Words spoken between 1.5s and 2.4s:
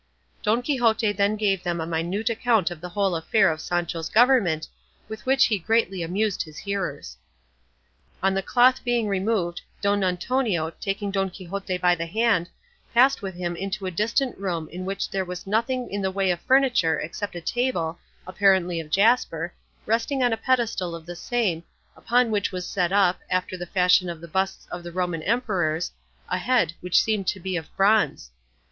them a minute